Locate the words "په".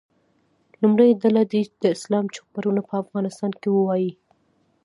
2.89-2.93